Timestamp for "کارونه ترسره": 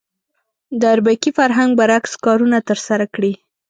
2.25-3.05